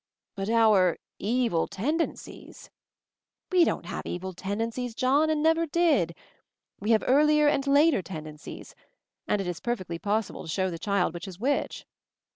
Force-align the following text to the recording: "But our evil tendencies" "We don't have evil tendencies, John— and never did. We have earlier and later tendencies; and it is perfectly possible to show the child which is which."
"But 0.33 0.49
our 0.49 0.97
evil 1.19 1.67
tendencies" 1.67 2.71
"We 3.51 3.63
don't 3.63 3.85
have 3.85 4.01
evil 4.07 4.33
tendencies, 4.33 4.95
John— 4.95 5.29
and 5.29 5.43
never 5.43 5.67
did. 5.67 6.15
We 6.79 6.89
have 6.89 7.03
earlier 7.05 7.47
and 7.47 7.67
later 7.67 8.01
tendencies; 8.01 8.73
and 9.27 9.39
it 9.39 9.45
is 9.45 9.59
perfectly 9.59 9.99
possible 9.99 10.41
to 10.41 10.49
show 10.49 10.71
the 10.71 10.79
child 10.79 11.13
which 11.13 11.27
is 11.27 11.37
which." 11.39 11.85